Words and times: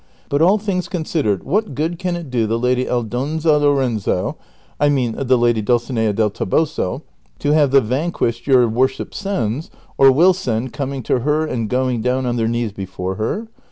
But 0.29 0.41
all 0.41 0.57
things 0.57 0.89
considered, 0.89 1.43
what 1.43 1.75
good 1.75 1.99
can 1.99 2.15
it 2.15 2.31
do 2.31 2.47
the 2.47 2.57
lady 2.57 2.87
Aldonza 2.89 3.59
Lorenzo 3.59 4.35
(T 4.81 4.89
mean 4.89 5.11
the 5.15 5.37
lady 5.37 5.61
Dulcinea 5.61 6.11
del 6.11 6.31
Toboso) 6.31 7.03
to 7.37 7.51
have 7.51 7.69
the 7.69 7.81
vanquished 7.81 8.47
your 8.47 8.67
worship 8.67 9.13
sends 9.13 9.69
or 9.99 10.11
will 10.11 10.33
send 10.33 10.73
coming 10.73 11.03
to 11.03 11.19
her 11.19 11.45
and 11.45 11.69
going 11.69 12.01
down 12.01 12.25
on 12.25 12.35
their 12.35 12.47
knees 12.47 12.71
before 12.71 13.13
her". 13.17 13.47